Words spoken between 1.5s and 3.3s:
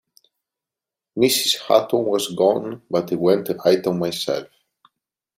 Houghton was gone, but I